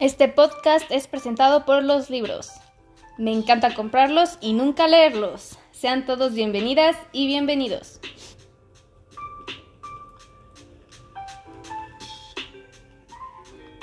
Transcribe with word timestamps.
Este 0.00 0.26
podcast 0.26 0.90
es 0.90 1.06
presentado 1.06 1.64
por 1.64 1.84
los 1.84 2.10
libros. 2.10 2.50
Me 3.16 3.32
encanta 3.32 3.76
comprarlos 3.76 4.38
y 4.40 4.52
nunca 4.52 4.88
leerlos. 4.88 5.56
Sean 5.70 6.04
todos 6.04 6.34
bienvenidas 6.34 6.96
y 7.12 7.28
bienvenidos. 7.28 8.00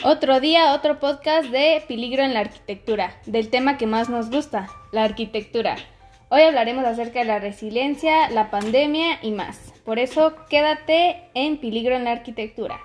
Otro 0.03 0.41
día, 0.41 0.73
otro 0.73 0.99
podcast 0.99 1.49
de 1.49 1.81
Peligro 1.87 2.23
en 2.23 2.33
la 2.33 2.41
Arquitectura, 2.41 3.15
del 3.25 3.49
tema 3.49 3.78
que 3.78 3.87
más 3.87 4.09
nos 4.09 4.29
gusta, 4.29 4.67
la 4.91 5.05
arquitectura. 5.05 5.78
Hoy 6.28 6.41
hablaremos 6.41 6.83
acerca 6.83 7.19
de 7.19 7.25
la 7.25 7.39
resiliencia, 7.39 8.29
la 8.31 8.51
pandemia 8.51 9.19
y 9.21 9.31
más. 9.31 9.73
Por 9.85 9.97
eso, 9.97 10.35
quédate 10.49 11.29
en 11.35 11.57
Peligro 11.57 11.96
en 11.96 12.03
la 12.03 12.12
Arquitectura. 12.12 12.81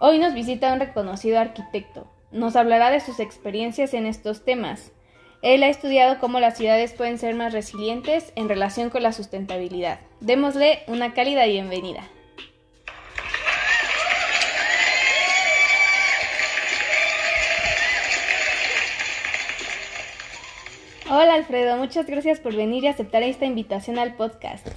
Hoy 0.00 0.18
nos 0.18 0.32
visita 0.32 0.72
un 0.72 0.80
reconocido 0.80 1.38
arquitecto. 1.38 2.08
Nos 2.30 2.56
hablará 2.56 2.90
de 2.90 3.00
sus 3.00 3.20
experiencias 3.20 3.94
en 3.94 4.04
estos 4.04 4.44
temas. 4.44 4.92
Él 5.40 5.62
ha 5.62 5.68
estudiado 5.68 6.18
cómo 6.18 6.40
las 6.40 6.58
ciudades 6.58 6.92
pueden 6.92 7.16
ser 7.16 7.34
más 7.34 7.54
resilientes 7.54 8.32
en 8.36 8.48
relación 8.48 8.90
con 8.90 9.02
la 9.02 9.12
sustentabilidad. 9.12 10.00
Démosle 10.20 10.80
una 10.88 11.14
cálida 11.14 11.46
bienvenida. 11.46 12.02
Hola 21.10 21.34
Alfredo, 21.34 21.78
muchas 21.78 22.04
gracias 22.04 22.38
por 22.40 22.54
venir 22.54 22.84
y 22.84 22.88
aceptar 22.88 23.22
esta 23.22 23.46
invitación 23.46 23.98
al 23.98 24.14
podcast. 24.16 24.68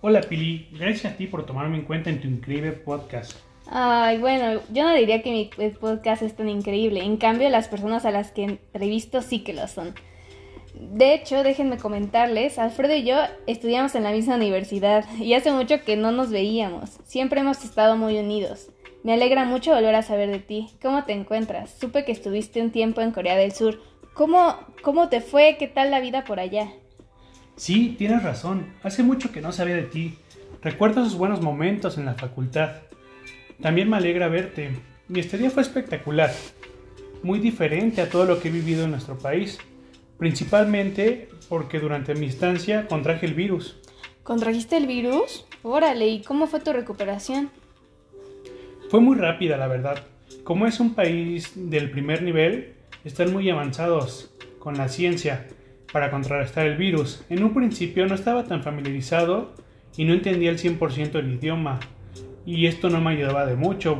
Hola 0.00 0.22
Pili, 0.22 0.68
gracias 0.72 1.12
a 1.12 1.16
ti 1.16 1.28
por 1.28 1.46
tomarme 1.46 1.76
en 1.76 1.84
cuenta 1.84 2.10
en 2.10 2.20
tu 2.20 2.26
increíble 2.26 2.72
podcast. 2.72 3.47
Ay, 3.70 4.18
bueno, 4.18 4.60
yo 4.72 4.82
no 4.84 4.94
diría 4.94 5.22
que 5.22 5.30
mi 5.30 5.70
podcast 5.72 6.22
es 6.22 6.34
tan 6.34 6.48
increíble. 6.48 7.04
En 7.04 7.18
cambio, 7.18 7.50
las 7.50 7.68
personas 7.68 8.06
a 8.06 8.10
las 8.10 8.32
que 8.32 8.44
entrevisto 8.44 9.20
sí 9.20 9.40
que 9.40 9.52
lo 9.52 9.68
son. 9.68 9.94
De 10.74 11.12
hecho, 11.12 11.42
déjenme 11.42 11.76
comentarles, 11.76 12.58
Alfredo 12.58 12.94
y 12.94 13.02
yo 13.02 13.16
estudiamos 13.46 13.94
en 13.94 14.04
la 14.04 14.12
misma 14.12 14.36
universidad 14.36 15.04
y 15.18 15.34
hace 15.34 15.50
mucho 15.52 15.82
que 15.84 15.96
no 15.96 16.12
nos 16.12 16.30
veíamos. 16.30 16.98
Siempre 17.04 17.40
hemos 17.40 17.64
estado 17.64 17.96
muy 17.96 18.18
unidos. 18.18 18.70
Me 19.02 19.12
alegra 19.12 19.44
mucho 19.44 19.74
volver 19.74 19.94
a 19.94 20.02
saber 20.02 20.30
de 20.30 20.38
ti. 20.38 20.68
¿Cómo 20.80 21.04
te 21.04 21.12
encuentras? 21.12 21.70
Supe 21.78 22.04
que 22.04 22.12
estuviste 22.12 22.62
un 22.62 22.70
tiempo 22.70 23.00
en 23.00 23.10
Corea 23.10 23.36
del 23.36 23.52
Sur. 23.52 23.80
¿Cómo, 24.14 24.56
cómo 24.82 25.08
te 25.08 25.20
fue? 25.20 25.56
¿Qué 25.58 25.68
tal 25.68 25.90
la 25.90 26.00
vida 26.00 26.24
por 26.24 26.40
allá? 26.40 26.68
Sí, 27.56 27.96
tienes 27.98 28.22
razón. 28.22 28.74
Hace 28.82 29.02
mucho 29.02 29.30
que 29.30 29.40
no 29.40 29.52
sabía 29.52 29.76
de 29.76 29.82
ti. 29.82 30.16
Recuerdo 30.62 31.02
esos 31.02 31.18
buenos 31.18 31.42
momentos 31.42 31.98
en 31.98 32.06
la 32.06 32.14
facultad. 32.14 32.87
También 33.60 33.90
me 33.90 33.96
alegra 33.96 34.28
verte. 34.28 34.70
Mi 35.08 35.18
estadía 35.20 35.50
fue 35.50 35.62
espectacular. 35.62 36.30
Muy 37.22 37.40
diferente 37.40 38.00
a 38.00 38.08
todo 38.08 38.24
lo 38.24 38.40
que 38.40 38.48
he 38.48 38.52
vivido 38.52 38.84
en 38.84 38.92
nuestro 38.92 39.18
país. 39.18 39.58
Principalmente 40.16 41.28
porque 41.48 41.80
durante 41.80 42.14
mi 42.14 42.26
estancia 42.26 42.86
contraje 42.86 43.26
el 43.26 43.34
virus. 43.34 43.80
¿Contrajiste 44.22 44.76
el 44.76 44.86
virus? 44.86 45.46
Órale, 45.62 46.06
¿y 46.06 46.22
cómo 46.22 46.46
fue 46.46 46.60
tu 46.60 46.72
recuperación? 46.72 47.50
Fue 48.90 49.00
muy 49.00 49.16
rápida, 49.16 49.56
la 49.56 49.66
verdad. 49.66 50.04
Como 50.44 50.66
es 50.66 50.78
un 50.78 50.94
país 50.94 51.52
del 51.54 51.90
primer 51.90 52.22
nivel, 52.22 52.74
están 53.04 53.32
muy 53.32 53.50
avanzados 53.50 54.34
con 54.58 54.76
la 54.76 54.88
ciencia 54.88 55.48
para 55.92 56.10
contrarrestar 56.10 56.66
el 56.66 56.76
virus. 56.76 57.24
En 57.28 57.42
un 57.42 57.54
principio 57.54 58.06
no 58.06 58.14
estaba 58.14 58.44
tan 58.44 58.62
familiarizado 58.62 59.54
y 59.96 60.04
no 60.04 60.14
entendía 60.14 60.50
el 60.50 60.58
100% 60.58 61.16
el 61.16 61.34
idioma, 61.34 61.80
y 62.46 62.66
esto 62.66 62.90
no 62.90 63.00
me 63.00 63.10
ayudaba 63.12 63.46
de 63.46 63.56
mucho, 63.56 63.98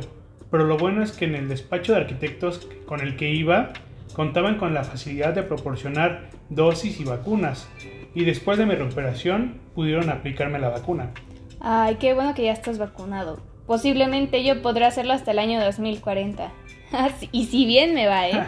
pero 0.51 0.65
lo 0.65 0.77
bueno 0.77 1.03
es 1.03 1.11
que 1.11 1.25
en 1.25 1.35
el 1.35 1.47
despacho 1.47 1.93
de 1.93 1.99
arquitectos 1.99 2.67
con 2.85 3.01
el 3.01 3.15
que 3.15 3.29
iba 3.31 3.73
contaban 4.13 4.57
con 4.57 4.73
la 4.73 4.83
facilidad 4.83 5.33
de 5.33 5.43
proporcionar 5.43 6.29
dosis 6.49 6.99
y 6.99 7.03
vacunas, 7.03 7.69
y 8.15 8.25
después 8.25 8.57
de 8.57 8.65
mi 8.65 8.75
recuperación 8.75 9.59
pudieron 9.75 10.09
aplicarme 10.09 10.59
la 10.59 10.69
vacuna. 10.69 11.11
Ay, 11.59 11.95
qué 11.95 12.13
bueno 12.13 12.33
que 12.33 12.43
ya 12.43 12.53
estás 12.53 12.77
vacunado. 12.77 13.39
Posiblemente 13.67 14.43
yo 14.43 14.61
podré 14.61 14.85
hacerlo 14.85 15.13
hasta 15.13 15.31
el 15.31 15.39
año 15.39 15.63
2040. 15.63 16.51
y 17.31 17.45
si 17.45 17.65
bien 17.65 17.93
me 17.93 18.07
va, 18.07 18.27
¿eh? 18.27 18.43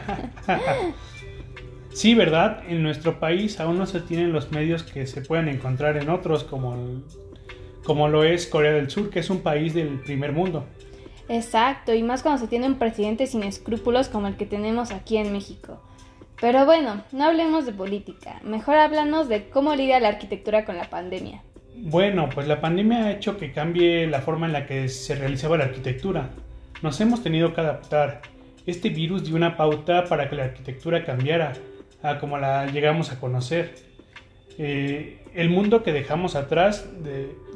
sí, 1.94 2.16
¿verdad? 2.16 2.64
En 2.68 2.82
nuestro 2.82 3.20
país 3.20 3.60
aún 3.60 3.78
no 3.78 3.86
se 3.86 4.02
tienen 4.02 4.34
los 4.34 4.52
medios 4.52 4.84
que 4.84 5.06
se 5.06 5.22
pueden 5.22 5.48
encontrar 5.48 5.98
en 5.98 6.10
otros, 6.10 6.44
como, 6.44 6.76
como 7.84 8.08
lo 8.08 8.24
es 8.24 8.48
Corea 8.48 8.74
del 8.74 8.90
Sur, 8.90 9.10
que 9.10 9.20
es 9.20 9.30
un 9.30 9.42
país 9.42 9.74
del 9.74 10.00
primer 10.00 10.32
mundo. 10.32 10.66
Exacto, 11.30 11.94
y 11.94 12.04
más 12.04 12.24
cuando 12.24 12.42
se 12.42 12.48
tiene 12.48 12.68
un 12.68 12.76
presidente 12.76 13.26
sin 13.28 13.44
escrúpulos 13.44 14.10
como 14.10 14.28
el 14.28 14.36
que 14.36 14.46
tenemos 14.46 14.92
aquí 14.92 15.18
en 15.18 15.32
México. 15.32 15.82
Pero 16.40 16.66
bueno, 16.66 17.04
no 17.12 17.24
hablemos 17.24 17.66
de 17.66 17.72
política, 17.72 18.40
mejor 18.44 18.76
háblanos 18.78 19.30
de 19.30 19.50
cómo 19.50 19.76
lidia 19.76 20.00
la 20.00 20.10
arquitectura 20.10 20.66
con 20.66 20.76
la 20.76 20.90
pandemia. 20.90 21.44
Bueno, 21.76 22.30
pues 22.34 22.48
la 22.48 22.60
pandemia 22.60 23.06
ha 23.06 23.12
hecho 23.12 23.38
que 23.38 23.52
cambie 23.52 24.08
la 24.08 24.22
forma 24.22 24.46
en 24.46 24.54
la 24.54 24.66
que 24.66 24.90
se 24.90 25.16
realizaba 25.16 25.58
la 25.58 25.66
arquitectura. 25.66 26.32
Nos 26.82 27.00
hemos 27.00 27.24
tenido 27.24 27.54
que 27.54 27.62
adaptar. 27.62 28.22
Este 28.66 28.90
virus 28.90 29.24
dio 29.24 29.36
una 29.36 29.56
pauta 29.56 30.06
para 30.06 30.30
que 30.30 30.36
la 30.36 30.46
arquitectura 30.46 31.06
cambiara 31.06 31.54
a 32.04 32.20
como 32.20 32.38
la 32.38 32.66
llegamos 32.66 33.12
a 33.12 33.20
conocer. 33.20 33.76
Eh, 34.58 35.20
el 35.34 35.50
mundo 35.50 35.84
que 35.84 35.94
dejamos 35.94 36.36
atrás 36.36 36.88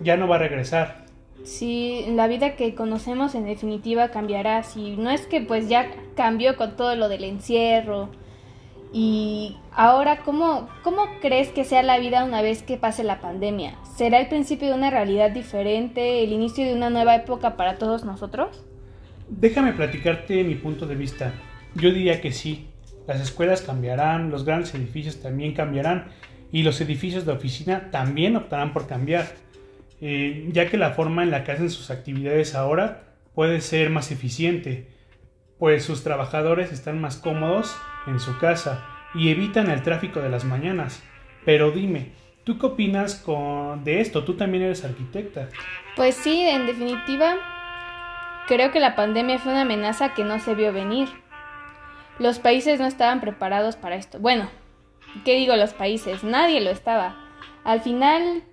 ya 0.02 0.18
no 0.18 0.28
va 0.28 0.38
a 0.38 0.40
regresar. 0.40 1.06
Sí, 1.44 2.06
la 2.10 2.28
vida 2.28 2.56
que 2.56 2.74
conocemos 2.74 3.36
en 3.36 3.46
definitiva 3.46 4.10
cambiará. 4.10 4.64
Si 4.64 4.98
no 4.98 5.12
es 5.12 5.28
que 5.28 5.42
pues 5.42 5.70
ya 5.70 5.92
cambió 6.16 6.56
con 6.56 6.76
todo 6.76 6.96
lo 6.96 7.08
del 7.08 7.24
encierro. 7.24 8.10
Y 8.92 9.58
ahora, 9.74 10.20
¿cómo, 10.24 10.70
¿cómo 10.82 11.04
crees 11.22 11.50
que 11.50 11.66
sea 11.66 11.84
la 11.84 12.00
vida 12.00 12.24
una 12.24 12.42
vez 12.42 12.64
que 12.64 12.78
pase 12.78 13.04
la 13.04 13.20
pandemia? 13.20 13.76
¿Será 13.96 14.20
el 14.20 14.28
principio 14.28 14.70
de 14.70 14.74
una 14.74 14.90
realidad 14.90 15.32
diferente, 15.32 16.24
el 16.24 16.32
inicio 16.32 16.66
de 16.66 16.74
una 16.74 16.90
nueva 16.90 17.16
época 17.16 17.58
para 17.58 17.78
todos 17.78 18.06
nosotros? 18.06 18.66
Déjame 19.28 19.74
platicarte 19.74 20.44
mi 20.44 20.56
punto 20.56 20.88
de 20.88 20.96
vista. 20.96 21.34
Yo 21.76 21.92
diría 21.92 22.22
que 22.22 22.32
sí. 22.32 22.68
Las 23.06 23.22
escuelas 23.22 23.62
cambiarán, 23.62 24.32
los 24.32 24.46
grandes 24.46 24.74
edificios 24.74 25.22
también 25.22 25.54
cambiarán 25.54 26.08
y 26.52 26.64
los 26.64 26.80
edificios 26.82 27.26
de 27.26 27.34
oficina 27.34 27.92
también 27.92 28.36
optarán 28.36 28.74
por 28.74 28.88
cambiar, 28.88 29.28
eh, 30.02 30.50
ya 30.52 30.70
que 30.70 30.78
la 30.78 30.92
forma 30.92 31.24
en 31.24 31.32
la 31.32 31.44
que 31.44 31.52
hacen 31.52 31.70
sus 31.70 31.90
actividades 31.90 32.56
ahora 32.56 33.04
puede 33.34 33.62
ser 33.62 33.90
más 33.90 34.12
eficiente, 34.12 34.88
pues 35.60 35.84
sus 35.84 36.04
trabajadores 36.04 36.72
están 36.72 37.00
más 37.00 37.18
cómodos 37.18 37.76
en 38.08 38.20
su 38.20 38.38
casa 38.38 38.86
y 39.14 39.30
evitan 39.30 39.70
el 39.70 39.84
tráfico 39.84 40.22
de 40.22 40.30
las 40.30 40.46
mañanas. 40.46 41.04
Pero 41.46 41.72
dime, 41.72 42.12
¿tú 42.44 42.58
qué 42.58 42.66
opinas 42.66 43.16
con... 43.16 43.84
de 43.84 44.02
esto? 44.02 44.24
Tú 44.24 44.36
también 44.36 44.64
eres 44.64 44.84
arquitecta. 44.84 45.50
Pues 45.96 46.16
sí, 46.16 46.42
en 46.42 46.66
definitiva, 46.66 47.36
creo 48.48 48.72
que 48.72 48.80
la 48.80 48.96
pandemia 48.96 49.40
fue 49.40 49.52
una 49.52 49.62
amenaza 49.62 50.14
que 50.14 50.24
no 50.24 50.40
se 50.40 50.56
vio 50.56 50.74
venir. 50.74 51.08
Los 52.20 52.40
países 52.40 52.80
no 52.80 52.86
estaban 52.86 53.22
preparados 53.22 53.76
para 53.76 53.96
esto. 53.96 54.20
Bueno, 54.20 54.50
¿qué 55.24 55.36
digo 55.36 55.56
los 55.56 55.74
países? 55.74 56.24
Nadie 56.24 56.62
lo 56.62 56.70
estaba. 56.70 57.16
Al 57.64 57.82
final 57.82 58.44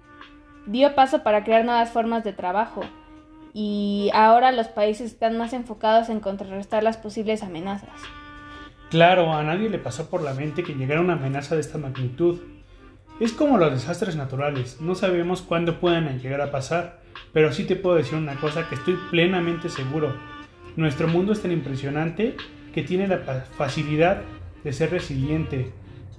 dio 0.66 0.94
paso 0.94 1.22
para 1.22 1.44
crear 1.44 1.64
nuevas 1.64 1.90
formas 1.90 2.24
de 2.24 2.32
trabajo 2.32 2.82
y 3.52 4.10
ahora 4.14 4.52
los 4.52 4.68
países 4.68 5.12
están 5.12 5.36
más 5.36 5.52
enfocados 5.52 6.08
en 6.08 6.20
contrarrestar 6.20 6.82
las 6.82 6.96
posibles 6.96 7.42
amenazas. 7.42 7.90
Claro, 8.90 9.32
a 9.32 9.42
nadie 9.42 9.70
le 9.70 9.78
pasó 9.78 10.08
por 10.08 10.22
la 10.22 10.34
mente 10.34 10.62
que 10.62 10.74
llegara 10.74 11.00
una 11.00 11.14
amenaza 11.14 11.54
de 11.54 11.62
esta 11.62 11.78
magnitud. 11.78 12.40
Es 13.20 13.32
como 13.32 13.58
los 13.58 13.72
desastres 13.72 14.16
naturales, 14.16 14.80
no 14.80 14.94
sabemos 14.94 15.42
cuándo 15.42 15.80
puedan 15.80 16.18
llegar 16.18 16.40
a 16.40 16.50
pasar, 16.50 17.00
pero 17.32 17.52
sí 17.52 17.64
te 17.64 17.76
puedo 17.76 17.96
decir 17.96 18.18
una 18.18 18.36
cosa 18.36 18.68
que 18.68 18.74
estoy 18.74 18.98
plenamente 19.10 19.68
seguro. 19.68 20.14
Nuestro 20.76 21.08
mundo 21.08 21.32
es 21.32 21.42
tan 21.42 21.52
impresionante 21.52 22.36
que 22.74 22.82
tiene 22.82 23.06
la 23.06 23.18
facilidad 23.18 24.22
de 24.64 24.72
ser 24.72 24.90
resiliente. 24.90 25.72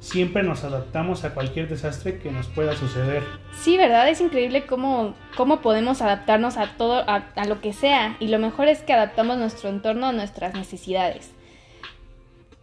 Siempre 0.03 0.43
nos 0.43 0.65
adaptamos 0.65 1.23
a 1.23 1.33
cualquier 1.33 1.69
desastre 1.69 2.19
que 2.19 2.29
nos 2.29 2.47
pueda 2.47 2.75
suceder. 2.75 3.23
Sí, 3.53 3.77
¿verdad? 3.77 4.09
Es 4.09 4.19
increíble 4.19 4.65
cómo, 4.65 5.15
cómo 5.37 5.61
podemos 5.61 6.01
adaptarnos 6.01 6.57
a 6.57 6.75
todo, 6.75 7.05
a, 7.07 7.45
lo 7.47 7.61
que 7.61 7.71
sea. 7.71 8.17
Y 8.19 8.27
lo 8.27 8.37
mejor 8.37 8.67
es 8.67 8.81
que 8.81 8.91
adaptamos 8.91 9.37
nuestro 9.37 9.69
entorno 9.69 10.07
a 10.07 10.11
nuestras 10.11 10.55
necesidades. 10.55 11.31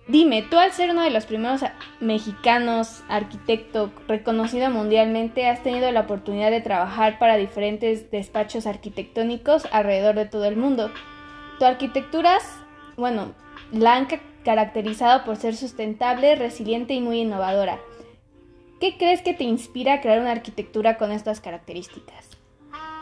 Dime, 0.06 0.42
tú 0.42 0.58
al 0.58 0.72
ser 0.72 0.90
uno 0.90 1.02
de 1.02 1.08
los 1.08 1.24
primeros 1.24 1.62
mexicanos 1.98 3.02
arquitecto 3.08 3.90
reconocido 4.06 4.68
mundialmente, 4.68 5.48
has 5.48 5.62
tenido 5.62 5.90
la 5.92 6.00
oportunidad 6.00 6.50
de 6.50 6.60
trabajar 6.60 7.18
para 7.18 7.38
diferentes 7.38 8.10
despachos 8.10 8.66
arquitectónicos 8.66 9.66
alrededor 9.72 10.14
de 10.14 10.26
todo 10.26 10.44
el 10.44 10.58
mundo. 10.58 10.90
Tu 11.58 11.64
arquitectura, 11.64 12.36
bueno, 12.98 13.32
la 13.72 13.96
han 13.96 14.06
caracterizado 14.44 15.24
por 15.24 15.36
ser 15.36 15.56
sustentable, 15.56 16.34
resiliente 16.36 16.94
y 16.94 17.00
muy 17.00 17.20
innovadora. 17.20 17.78
¿Qué 18.80 18.96
crees 18.96 19.20
que 19.22 19.34
te 19.34 19.44
inspira 19.44 19.94
a 19.94 20.00
crear 20.00 20.20
una 20.20 20.32
arquitectura 20.32 20.96
con 20.96 21.12
estas 21.12 21.40
características? 21.40 22.30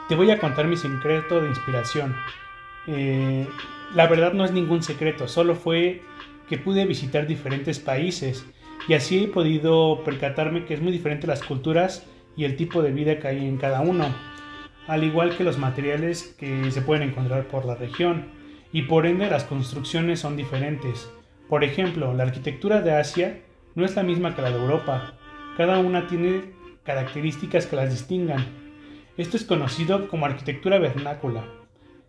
Te 0.08 0.16
voy 0.16 0.30
a 0.30 0.38
contar 0.38 0.66
mi 0.66 0.76
secreto 0.76 1.40
de 1.40 1.48
inspiración. 1.48 2.16
Eh, 2.86 3.46
la 3.94 4.06
verdad 4.06 4.32
no 4.32 4.44
es 4.44 4.52
ningún 4.52 4.82
secreto, 4.82 5.28
solo 5.28 5.54
fue 5.54 6.02
que 6.48 6.58
pude 6.58 6.86
visitar 6.86 7.26
diferentes 7.26 7.78
países 7.78 8.44
y 8.88 8.94
así 8.94 9.24
he 9.24 9.28
podido 9.28 10.02
percatarme 10.04 10.64
que 10.64 10.74
es 10.74 10.80
muy 10.80 10.92
diferente 10.92 11.26
las 11.26 11.42
culturas 11.42 12.06
y 12.36 12.44
el 12.44 12.56
tipo 12.56 12.82
de 12.82 12.92
vida 12.92 13.18
que 13.18 13.28
hay 13.28 13.46
en 13.46 13.58
cada 13.58 13.80
uno, 13.80 14.06
al 14.86 15.04
igual 15.04 15.36
que 15.36 15.44
los 15.44 15.58
materiales 15.58 16.34
que 16.38 16.70
se 16.70 16.80
pueden 16.80 17.10
encontrar 17.10 17.48
por 17.48 17.66
la 17.66 17.74
región, 17.74 18.32
y 18.72 18.82
por 18.82 19.06
ende 19.06 19.30
las 19.30 19.44
construcciones 19.44 20.20
son 20.20 20.36
diferentes. 20.36 21.10
Por 21.48 21.64
ejemplo, 21.64 22.12
la 22.12 22.24
arquitectura 22.24 22.82
de 22.82 22.92
Asia 22.92 23.40
no 23.74 23.84
es 23.84 23.96
la 23.96 24.02
misma 24.02 24.36
que 24.36 24.42
la 24.42 24.50
de 24.50 24.58
Europa, 24.58 25.14
cada 25.56 25.78
una 25.78 26.06
tiene 26.06 26.52
características 26.84 27.66
que 27.66 27.76
las 27.76 27.90
distingan. 27.90 28.46
Esto 29.16 29.36
es 29.36 29.44
conocido 29.44 30.08
como 30.08 30.26
arquitectura 30.26 30.78
vernácula. 30.78 31.44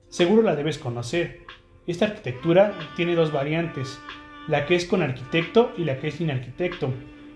Seguro 0.09 0.41
la 0.41 0.56
debes 0.56 0.77
conocer. 0.77 1.41
Esta 1.88 2.06
arquitectura 2.06 2.74
tiene 2.95 3.15
dos 3.15 3.31
variantes, 3.31 4.00
la 4.47 4.65
que 4.65 4.75
es 4.75 4.86
con 4.86 5.01
arquitecto 5.01 5.71
y 5.77 5.85
la 5.85 6.00
que 6.00 6.09
es 6.09 6.15
sin 6.15 6.31
arquitecto, 6.31 6.94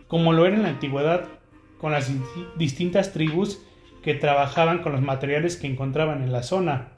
como 0.08 0.34
lo 0.34 0.46
era 0.46 0.56
en 0.56 0.64
la 0.64 0.70
antigüedad 0.70 1.28
con 1.80 1.92
las 1.92 2.12
distintas 2.58 3.14
tribus 3.14 3.66
que 4.04 4.14
trabajaban 4.14 4.84
con 4.84 4.92
los 4.92 5.02
materiales 5.02 5.58
que 5.58 5.68
encontraban 5.68 6.22
en 6.22 6.32
la 6.32 6.44
zona. 6.44 6.94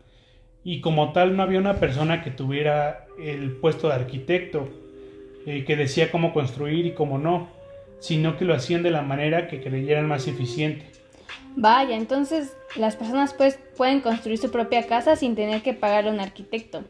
Y 0.63 0.81
como 0.81 1.11
tal 1.11 1.37
no 1.37 1.43
había 1.43 1.59
una 1.59 1.75
persona 1.75 2.23
que 2.23 2.31
tuviera 2.31 3.05
el 3.19 3.51
puesto 3.51 3.87
de 3.87 3.93
arquitecto, 3.93 4.84
eh, 5.45 5.63
que 5.65 5.75
decía 5.75 6.11
cómo 6.11 6.33
construir 6.33 6.85
y 6.85 6.93
cómo 6.93 7.17
no, 7.17 7.49
sino 7.99 8.37
que 8.37 8.45
lo 8.45 8.53
hacían 8.53 8.83
de 8.83 8.91
la 8.91 9.01
manera 9.01 9.47
que 9.47 9.61
creyeran 9.61 10.07
más 10.07 10.27
eficiente. 10.27 10.85
Vaya, 11.55 11.95
entonces 11.95 12.55
las 12.75 12.95
personas 12.95 13.33
pues 13.33 13.57
pueden 13.77 14.01
construir 14.01 14.37
su 14.37 14.51
propia 14.51 14.87
casa 14.87 15.15
sin 15.15 15.35
tener 15.35 15.61
que 15.61 15.73
pagar 15.73 16.07
a 16.07 16.11
un 16.11 16.19
arquitecto. 16.19 16.83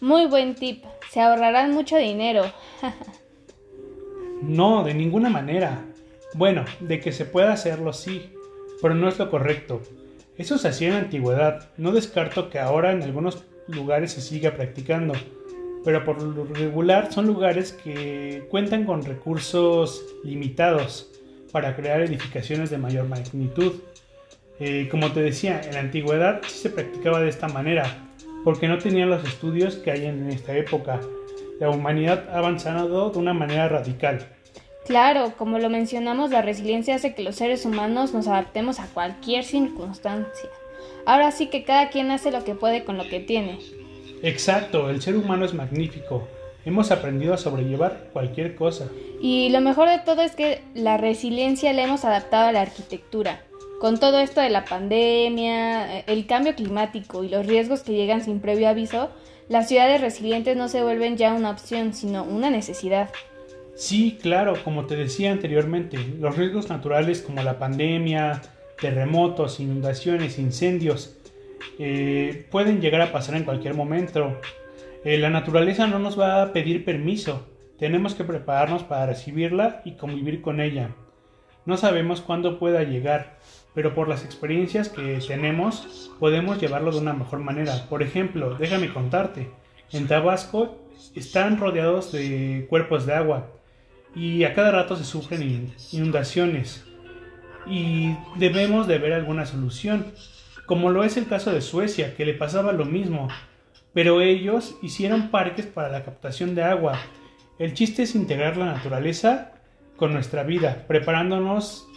Muy 0.00 0.26
buen 0.26 0.54
tip, 0.54 0.84
se 1.10 1.20
ahorrarán 1.20 1.72
mucho 1.72 1.96
dinero. 1.96 2.44
no, 4.42 4.84
de 4.84 4.94
ninguna 4.94 5.28
manera. 5.28 5.84
Bueno, 6.34 6.64
de 6.80 7.00
que 7.00 7.12
se 7.12 7.24
pueda 7.24 7.52
hacerlo 7.52 7.92
sí, 7.92 8.32
pero 8.80 8.94
no 8.94 9.08
es 9.08 9.18
lo 9.18 9.30
correcto. 9.30 9.82
Eso 10.38 10.56
se 10.56 10.68
hacía 10.68 10.88
en 10.88 10.94
la 10.94 11.00
antigüedad, 11.00 11.70
no 11.76 11.92
descarto 11.92 12.48
que 12.48 12.58
ahora 12.58 12.92
en 12.92 13.02
algunos 13.02 13.44
lugares 13.68 14.12
se 14.12 14.20
siga 14.20 14.52
practicando, 14.52 15.14
pero 15.84 16.04
por 16.04 16.22
lo 16.22 16.44
regular 16.44 17.12
son 17.12 17.26
lugares 17.26 17.72
que 17.72 18.46
cuentan 18.50 18.84
con 18.84 19.02
recursos 19.02 20.04
limitados 20.24 21.10
para 21.50 21.76
crear 21.76 22.00
edificaciones 22.00 22.70
de 22.70 22.78
mayor 22.78 23.08
magnitud. 23.08 23.74
Eh, 24.58 24.88
como 24.90 25.12
te 25.12 25.20
decía, 25.20 25.60
en 25.62 25.74
la 25.74 25.80
antigüedad 25.80 26.40
sí 26.46 26.58
se 26.58 26.70
practicaba 26.70 27.20
de 27.20 27.28
esta 27.28 27.48
manera, 27.48 28.08
porque 28.44 28.68
no 28.68 28.78
tenían 28.78 29.10
los 29.10 29.24
estudios 29.24 29.76
que 29.76 29.90
hay 29.90 30.06
en 30.06 30.28
esta 30.30 30.56
época. 30.56 31.00
La 31.60 31.70
humanidad 31.70 32.28
ha 32.30 32.38
avanzado 32.38 33.10
de 33.10 33.18
una 33.18 33.34
manera 33.34 33.68
radical. 33.68 34.26
Claro, 34.86 35.34
como 35.36 35.58
lo 35.58 35.70
mencionamos, 35.70 36.30
la 36.30 36.42
resiliencia 36.42 36.96
hace 36.96 37.14
que 37.14 37.22
los 37.22 37.36
seres 37.36 37.64
humanos 37.64 38.12
nos 38.12 38.26
adaptemos 38.26 38.80
a 38.80 38.86
cualquier 38.86 39.44
circunstancia. 39.44 40.50
Ahora 41.06 41.30
sí 41.30 41.46
que 41.46 41.64
cada 41.64 41.88
quien 41.90 42.10
hace 42.10 42.32
lo 42.32 42.42
que 42.44 42.54
puede 42.54 42.84
con 42.84 42.96
lo 42.96 43.08
que 43.08 43.20
tiene. 43.20 43.58
Exacto, 44.22 44.88
el 44.88 45.02
ser 45.02 45.16
humano 45.16 45.44
es 45.44 45.52
magnífico. 45.52 46.28
Hemos 46.64 46.92
aprendido 46.92 47.34
a 47.34 47.38
sobrellevar 47.38 48.08
cualquier 48.12 48.54
cosa. 48.54 48.86
Y 49.20 49.48
lo 49.50 49.60
mejor 49.60 49.88
de 49.88 49.98
todo 49.98 50.22
es 50.22 50.36
que 50.36 50.62
la 50.74 50.96
resiliencia 50.96 51.72
la 51.72 51.82
hemos 51.82 52.04
adaptado 52.04 52.48
a 52.48 52.52
la 52.52 52.60
arquitectura. 52.60 53.42
Con 53.80 53.98
todo 53.98 54.20
esto 54.20 54.40
de 54.40 54.50
la 54.50 54.64
pandemia, 54.64 55.98
eh, 55.98 56.04
el 56.06 56.26
cambio 56.26 56.54
climático 56.54 57.24
y 57.24 57.28
los 57.28 57.46
riesgos 57.46 57.82
que 57.82 57.94
llegan 57.94 58.24
sin 58.24 58.38
previo 58.38 58.68
aviso, 58.68 59.10
las 59.48 59.68
ciudades 59.68 60.00
resilientes 60.00 60.56
no 60.56 60.68
se 60.68 60.84
vuelven 60.84 61.16
ya 61.16 61.34
una 61.34 61.50
opción, 61.50 61.92
sino 61.92 62.22
una 62.22 62.48
necesidad. 62.48 63.10
Sí, 63.74 64.18
claro, 64.22 64.54
como 64.62 64.86
te 64.86 64.94
decía 64.94 65.32
anteriormente, 65.32 65.98
los 66.20 66.36
riesgos 66.36 66.68
naturales 66.68 67.22
como 67.22 67.42
la 67.42 67.58
pandemia, 67.58 68.40
terremotos, 68.80 69.58
inundaciones, 69.58 70.38
incendios, 70.38 71.16
eh, 71.78 72.46
pueden 72.50 72.80
llegar 72.80 73.00
a 73.00 73.12
pasar 73.12 73.36
en 73.36 73.44
cualquier 73.44 73.74
momento. 73.74 74.38
Eh, 75.04 75.18
la 75.18 75.30
naturaleza 75.30 75.86
no 75.86 75.98
nos 75.98 76.18
va 76.18 76.42
a 76.42 76.52
pedir 76.52 76.84
permiso, 76.84 77.48
tenemos 77.78 78.14
que 78.14 78.24
prepararnos 78.24 78.84
para 78.84 79.06
recibirla 79.06 79.82
y 79.84 79.92
convivir 79.92 80.40
con 80.40 80.60
ella. 80.60 80.90
No 81.64 81.76
sabemos 81.76 82.20
cuándo 82.20 82.58
pueda 82.58 82.82
llegar, 82.82 83.38
pero 83.74 83.94
por 83.94 84.08
las 84.08 84.24
experiencias 84.24 84.88
que 84.88 85.18
tenemos 85.26 86.12
podemos 86.18 86.60
llevarlo 86.60 86.92
de 86.92 86.98
una 86.98 87.12
mejor 87.12 87.40
manera. 87.40 87.86
Por 87.88 88.02
ejemplo, 88.02 88.56
déjame 88.56 88.92
contarte, 88.92 89.50
en 89.92 90.06
Tabasco 90.06 90.78
están 91.14 91.58
rodeados 91.58 92.12
de 92.12 92.66
cuerpos 92.68 93.06
de 93.06 93.14
agua 93.14 93.48
y 94.14 94.44
a 94.44 94.54
cada 94.54 94.70
rato 94.70 94.96
se 94.96 95.04
sufren 95.04 95.72
inundaciones 95.92 96.84
y 97.66 98.16
debemos 98.36 98.86
de 98.86 98.98
ver 98.98 99.12
alguna 99.12 99.46
solución, 99.46 100.06
como 100.66 100.90
lo 100.90 101.04
es 101.04 101.16
el 101.16 101.26
caso 101.26 101.52
de 101.52 101.60
Suecia, 101.60 102.14
que 102.14 102.24
le 102.24 102.34
pasaba 102.34 102.72
lo 102.72 102.84
mismo, 102.84 103.28
pero 103.92 104.20
ellos 104.20 104.76
hicieron 104.82 105.30
parques 105.30 105.66
para 105.66 105.90
la 105.90 106.04
captación 106.04 106.54
de 106.54 106.62
agua. 106.62 106.98
El 107.58 107.74
chiste 107.74 108.04
es 108.04 108.14
integrar 108.14 108.56
la 108.56 108.66
naturaleza 108.66 109.52
con 109.96 110.12
nuestra 110.12 110.42
vida, 110.42 110.84
preparándonos 110.88 111.88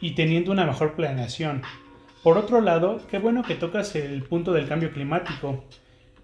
y 0.00 0.12
teniendo 0.12 0.52
una 0.52 0.66
mejor 0.66 0.94
planeación. 0.94 1.62
Por 2.22 2.38
otro 2.38 2.60
lado, 2.60 3.02
qué 3.10 3.18
bueno 3.18 3.42
que 3.42 3.54
tocas 3.54 3.94
el 3.96 4.22
punto 4.22 4.52
del 4.52 4.68
cambio 4.68 4.92
climático, 4.92 5.64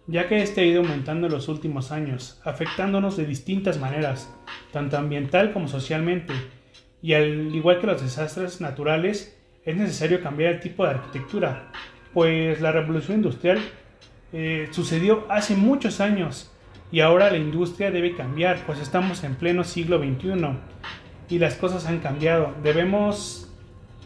ya 0.07 0.29
que 0.29 0.43
este 0.43 0.63
ha 0.63 0.65
ido 0.65 0.81
aumentando 0.81 1.27
en 1.27 1.33
los 1.33 1.49
últimos 1.49 1.93
años, 1.93 2.41
afectándonos 2.45 3.17
de 3.17 3.27
distintas 3.27 3.79
maneras, 3.79 4.35
tanto 4.73 4.97
ambiental 4.97 5.53
como 5.53 5.69
socialmente, 5.69 6.33
y 7.03 7.15
al 7.15 7.55
igual 7.55 7.81
que 7.81 7.87
los 7.87 8.03
desastres 8.03 8.61
naturales, 8.61 9.40
es 9.65 9.77
necesario 9.77 10.23
cambiar 10.23 10.55
el 10.55 10.61
tipo 10.61 10.85
de 10.85 10.91
arquitectura, 10.91 11.71
pues 12.13 12.61
la 12.61 12.73
revolución 12.73 13.19
industrial 13.19 13.59
eh, 14.33 14.69
sucedió 14.71 15.27
hace 15.29 15.57
muchos 15.57 16.01
años 16.01 16.51
y 16.93 17.01
ahora 17.01 17.31
la 17.31 17.37
industria 17.37 17.91
debe 17.91 18.17
cambiar, 18.17 18.59
pues 18.67 18.81
estamos 18.81 19.23
en 19.25 19.35
pleno 19.37 19.65
siglo 19.65 19.99
XXI 19.99 20.35
y 21.29 21.39
las 21.39 21.55
cosas 21.55 21.87
han 21.87 22.01
cambiado. 22.01 22.55
Debemos 22.63 23.49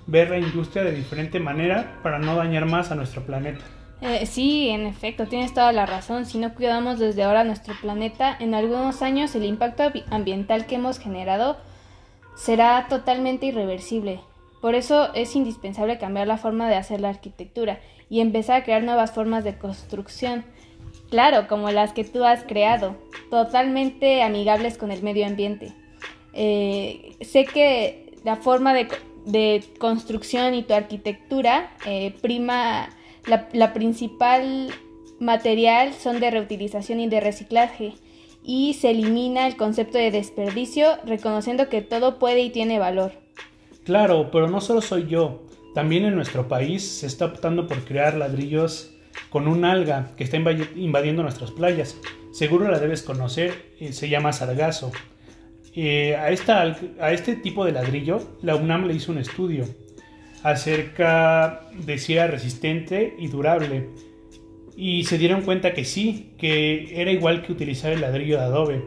ver 0.06 0.30
la 0.30 0.38
industria 0.38 0.84
de 0.84 0.92
diferente 0.92 1.40
manera 1.40 1.98
para 2.02 2.18
no 2.18 2.36
dañar 2.36 2.66
más 2.66 2.90
a 2.90 2.94
nuestro 2.94 3.22
planeta. 3.22 3.64
Eh, 4.02 4.26
sí, 4.26 4.68
en 4.68 4.86
efecto, 4.86 5.26
tienes 5.26 5.54
toda 5.54 5.72
la 5.72 5.86
razón. 5.86 6.26
Si 6.26 6.36
no 6.36 6.54
cuidamos 6.54 6.98
desde 6.98 7.22
ahora 7.22 7.44
nuestro 7.44 7.74
planeta, 7.80 8.36
en 8.38 8.54
algunos 8.54 9.00
años 9.00 9.34
el 9.34 9.44
impacto 9.44 9.84
ambiental 10.10 10.66
que 10.66 10.75
hemos 10.75 10.99
generado 10.99 11.56
será 12.34 12.87
totalmente 12.88 13.46
irreversible. 13.46 14.20
Por 14.64 14.75
eso 14.75 15.12
es 15.12 15.37
indispensable 15.37 15.99
cambiar 15.99 16.26
la 16.26 16.38
forma 16.38 16.71
de 16.71 16.76
hacer 16.76 16.99
la 16.99 17.11
arquitectura 17.11 17.80
y 18.09 18.21
empezar 18.21 18.62
a 18.62 18.64
crear 18.64 18.83
nuevas 18.83 19.12
formas 19.12 19.44
de 19.44 19.59
construcción. 19.59 20.42
Claro, 21.11 21.49
como 21.49 21.71
las 21.71 21.92
que 21.92 22.02
tú 22.02 22.25
has 22.25 22.44
creado, 22.44 22.97
totalmente 23.28 24.23
amigables 24.23 24.78
con 24.78 24.90
el 24.90 25.02
medio 25.02 25.26
ambiente. 25.26 25.75
Eh, 26.33 27.14
sé 27.21 27.44
que 27.44 28.14
la 28.25 28.37
forma 28.37 28.73
de 28.73 29.64
construcción 29.78 30.54
y 30.54 30.62
tu 30.62 30.73
arquitectura, 30.73 31.71
eh, 31.85 32.14
prima 32.23 32.88
la, 33.26 33.75
principal 33.75 34.71
material 35.21 35.92
son 35.92 36.21
de 36.21 36.30
reutilización 36.30 37.00
y 37.00 37.09
de 37.09 37.21
reciclaje 37.21 37.92
y 38.42 38.73
se 38.73 38.92
elimina 38.92 39.47
el 39.47 39.59
concepto 39.59 39.99
de 39.99 40.11
desperdicio 40.11 40.97
reconociendo 41.04 41.68
que 41.68 41.83
todo 41.83 42.18
puede 42.18 42.40
y 42.40 42.49
tiene 42.49 42.78
valor. 42.78 43.24
Claro, 43.85 44.31
pero 44.31 44.49
no 44.49 44.61
solo 44.61 44.81
soy 44.81 45.07
yo, 45.07 45.43
también 45.75 46.05
en 46.05 46.14
nuestro 46.14 46.49
país 46.49 46.88
se 46.88 47.07
está 47.07 47.26
optando 47.26 47.67
por 47.67 47.85
crear 47.85 48.14
ladrillos 48.14 48.95
con 49.29 49.47
un 49.47 49.64
alga 49.64 50.12
que 50.17 50.25
está 50.25 50.38
invadiendo 50.38 51.23
nuestras 51.23 51.50
playas. 51.50 51.97
Seguro 52.33 52.71
la 52.71 52.79
debes 52.79 53.03
conocer, 53.03 53.73
eh, 53.79 53.93
se 53.93 54.09
llama 54.09 54.33
sargazo. 54.33 54.91
Eh, 55.75 56.17
a, 56.17 56.31
esta, 56.31 56.76
a 57.00 57.12
este 57.12 57.37
tipo 57.37 57.64
de 57.64 57.73
ladrillo, 57.73 58.23
la 58.43 58.57
UNAM 58.57 58.87
le 58.87 58.95
hizo 58.95 59.12
un 59.12 59.19
estudio 59.19 59.67
acerca 60.43 61.69
de 61.75 61.99
si 61.99 62.14
era 62.14 62.29
resistente 62.29 63.14
y 63.19 63.29
durable. 63.29 63.91
Y 64.76 65.05
se 65.05 65.19
dieron 65.19 65.43
cuenta 65.43 65.75
que 65.75 65.85
sí, 65.85 66.33
que 66.38 67.00
era 67.00 67.11
igual 67.11 67.43
que 67.43 67.53
utilizar 67.53 67.93
el 67.93 68.00
ladrillo 68.00 68.38
de 68.38 68.45
adobe. 68.45 68.85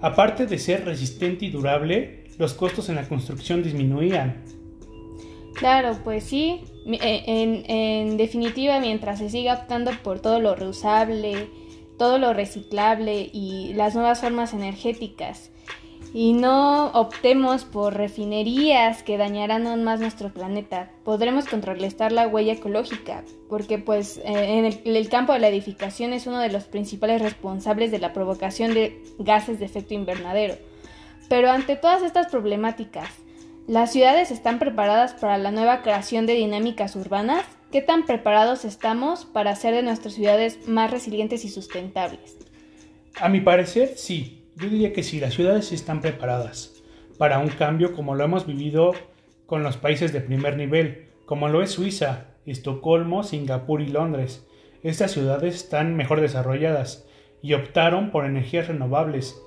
Aparte 0.00 0.46
de 0.46 0.58
ser 0.58 0.84
resistente 0.84 1.46
y 1.46 1.50
durable, 1.50 2.21
los 2.42 2.54
costos 2.54 2.88
en 2.88 2.96
la 2.96 3.08
construcción 3.08 3.62
disminuían. 3.62 4.42
Claro, 5.54 5.96
pues 6.04 6.24
sí. 6.24 6.60
Eh, 6.86 7.22
en, 7.26 8.16
definitiva, 8.16 8.80
mientras 8.80 9.20
se 9.20 9.30
siga 9.30 9.54
optando 9.54 9.92
por 10.02 10.20
todo 10.20 10.40
lo 10.40 10.54
reusable, 10.56 11.48
todo 11.96 12.18
lo 12.18 12.34
reciclable 12.34 13.30
y 13.32 13.72
las 13.74 13.94
nuevas 13.94 14.20
formas 14.20 14.52
energéticas 14.52 15.52
y 16.14 16.34
no 16.34 16.88
optemos 16.88 17.64
por 17.64 17.94
refinerías 17.94 19.02
que 19.02 19.16
dañarán 19.16 19.66
aún 19.66 19.82
más 19.82 20.00
nuestro 20.00 20.30
planeta. 20.30 20.90
Podremos 21.04 21.46
contrarrestar 21.46 22.12
la 22.12 22.28
huella 22.28 22.52
ecológica, 22.52 23.24
porque 23.48 23.78
pues 23.78 24.18
eh, 24.18 24.58
en 24.84 24.96
el, 24.96 25.08
campo 25.08 25.32
de 25.32 25.38
la 25.38 25.48
edificación 25.48 26.12
es 26.12 26.26
uno 26.26 26.38
de 26.40 26.50
los 26.50 26.64
principales 26.64 27.22
responsables 27.22 27.90
de 27.90 27.98
la 27.98 28.12
provocación 28.12 28.74
de 28.74 29.02
gases 29.18 29.58
de 29.58 29.64
efecto 29.64 29.94
invernadero. 29.94 30.56
Pero 31.32 31.50
ante 31.50 31.76
todas 31.76 32.02
estas 32.02 32.26
problemáticas, 32.26 33.08
¿las 33.66 33.90
ciudades 33.90 34.30
están 34.30 34.58
preparadas 34.58 35.14
para 35.14 35.38
la 35.38 35.50
nueva 35.50 35.80
creación 35.80 36.26
de 36.26 36.34
dinámicas 36.34 36.94
urbanas? 36.94 37.42
¿Qué 37.70 37.80
tan 37.80 38.04
preparados 38.04 38.66
estamos 38.66 39.24
para 39.24 39.52
hacer 39.52 39.74
de 39.74 39.82
nuestras 39.82 40.12
ciudades 40.12 40.68
más 40.68 40.90
resilientes 40.90 41.46
y 41.46 41.48
sustentables? 41.48 42.36
A 43.18 43.30
mi 43.30 43.40
parecer, 43.40 43.92
sí. 43.96 44.44
Yo 44.56 44.68
diría 44.68 44.92
que 44.92 45.02
sí, 45.02 45.20
las 45.20 45.32
ciudades 45.32 45.72
están 45.72 46.02
preparadas 46.02 46.82
para 47.16 47.38
un 47.38 47.48
cambio 47.48 47.94
como 47.94 48.14
lo 48.14 48.24
hemos 48.24 48.46
vivido 48.46 48.92
con 49.46 49.62
los 49.62 49.78
países 49.78 50.12
de 50.12 50.20
primer 50.20 50.58
nivel, 50.58 51.06
como 51.24 51.48
lo 51.48 51.62
es 51.62 51.70
Suiza, 51.70 52.26
Estocolmo, 52.44 53.22
Singapur 53.22 53.80
y 53.80 53.88
Londres. 53.88 54.46
Estas 54.82 55.12
ciudades 55.12 55.54
están 55.54 55.96
mejor 55.96 56.20
desarrolladas 56.20 57.06
y 57.40 57.54
optaron 57.54 58.10
por 58.10 58.26
energías 58.26 58.68
renovables, 58.68 59.40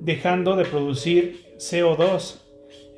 dejando 0.00 0.56
de 0.56 0.64
producir 0.64 1.54
CO2. 1.58 2.40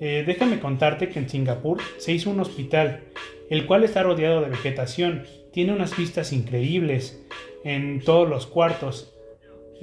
Eh, 0.00 0.25
déjame 0.26 0.59
contarte 0.59 1.09
que 1.09 1.18
en 1.18 1.28
Singapur 1.28 1.78
se 1.99 2.12
hizo 2.12 2.30
un 2.30 2.40
hospital, 2.40 3.04
el 3.50 3.66
cual 3.66 3.85
está 3.85 4.02
rodeado 4.02 4.40
de 4.40 4.49
vegetación, 4.49 5.25
tiene 5.52 5.73
unas 5.73 5.97
vistas 5.97 6.32
increíbles 6.32 7.25
en 7.64 8.00
todos 8.00 8.28
los 8.28 8.47
cuartos 8.47 9.12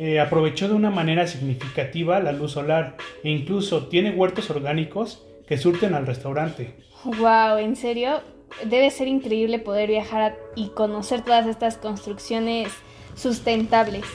eh, 0.01 0.21
aprovechó 0.21 0.69
de 0.69 0.75
una 0.75 0.89
manera 0.89 1.27
significativa 1.27 2.21
la 2.21 2.31
luz 2.31 2.53
solar 2.53 2.95
e 3.21 3.29
incluso 3.31 3.87
tiene 3.87 4.11
huertos 4.11 4.49
orgánicos 4.49 5.25
que 5.45 5.57
surten 5.57 5.93
al 5.93 6.07
restaurante. 6.07 6.73
¡Wow! 7.03 7.57
¿En 7.57 7.75
serio? 7.75 8.21
Debe 8.63 8.91
ser 8.91 9.09
increíble 9.09 9.59
poder 9.59 9.89
viajar 9.89 10.37
y 10.55 10.69
conocer 10.69 11.25
todas 11.25 11.47
estas 11.47 11.75
construcciones 11.75 12.69
sustentables. 13.13 14.05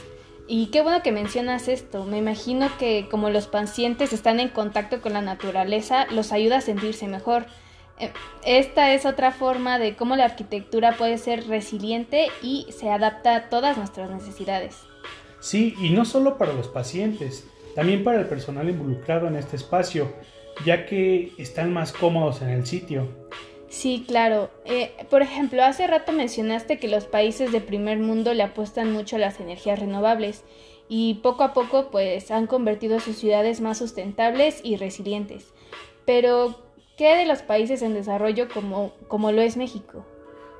Y 0.46 0.66
qué 0.66 0.82
bueno 0.82 1.02
que 1.02 1.12
mencionas 1.12 1.68
esto. 1.68 2.04
Me 2.04 2.18
imagino 2.18 2.68
que 2.78 3.08
como 3.10 3.30
los 3.30 3.46
pacientes 3.46 4.12
están 4.12 4.40
en 4.40 4.50
contacto 4.50 5.00
con 5.00 5.14
la 5.14 5.22
naturaleza, 5.22 6.06
los 6.10 6.32
ayuda 6.32 6.58
a 6.58 6.60
sentirse 6.60 7.08
mejor. 7.08 7.46
Eh, 7.98 8.12
esta 8.44 8.92
es 8.92 9.06
otra 9.06 9.32
forma 9.32 9.78
de 9.78 9.96
cómo 9.96 10.16
la 10.16 10.24
arquitectura 10.24 10.96
puede 10.96 11.16
ser 11.16 11.46
resiliente 11.46 12.28
y 12.42 12.66
se 12.70 12.90
adapta 12.90 13.36
a 13.36 13.48
todas 13.48 13.78
nuestras 13.78 14.10
necesidades. 14.10 14.76
Sí, 15.40 15.74
y 15.80 15.90
no 15.90 16.04
solo 16.04 16.36
para 16.36 16.52
los 16.52 16.68
pacientes, 16.68 17.46
también 17.74 18.04
para 18.04 18.20
el 18.20 18.26
personal 18.26 18.68
involucrado 18.68 19.28
en 19.28 19.36
este 19.36 19.56
espacio, 19.56 20.12
ya 20.64 20.86
que 20.86 21.32
están 21.38 21.72
más 21.72 21.92
cómodos 21.92 22.42
en 22.42 22.50
el 22.50 22.66
sitio. 22.66 23.08
Sí, 23.74 24.04
claro. 24.06 24.50
Eh, 24.64 24.92
por 25.10 25.20
ejemplo, 25.20 25.64
hace 25.64 25.88
rato 25.88 26.12
mencionaste 26.12 26.78
que 26.78 26.86
los 26.86 27.06
países 27.06 27.50
de 27.50 27.60
primer 27.60 27.98
mundo 27.98 28.32
le 28.32 28.44
apuestan 28.44 28.92
mucho 28.92 29.16
a 29.16 29.18
las 29.18 29.40
energías 29.40 29.80
renovables 29.80 30.44
y 30.88 31.14
poco 31.24 31.42
a 31.42 31.52
poco 31.52 31.90
pues 31.90 32.30
han 32.30 32.46
convertido 32.46 33.00
sus 33.00 33.16
ciudades 33.16 33.60
más 33.60 33.78
sustentables 33.78 34.60
y 34.62 34.76
resilientes. 34.76 35.52
Pero, 36.06 36.56
¿qué 36.96 37.16
de 37.16 37.26
los 37.26 37.42
países 37.42 37.82
en 37.82 37.94
desarrollo 37.94 38.46
como, 38.48 38.92
como 39.08 39.32
lo 39.32 39.42
es 39.42 39.56
México? 39.56 40.06